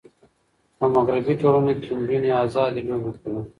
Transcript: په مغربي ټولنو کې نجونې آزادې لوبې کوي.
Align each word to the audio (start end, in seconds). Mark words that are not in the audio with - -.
په 0.77 0.85
مغربي 0.95 1.33
ټولنو 1.41 1.71
کې 1.81 1.91
نجونې 1.99 2.31
آزادې 2.43 2.81
لوبې 2.87 3.11
کوي. 3.21 3.41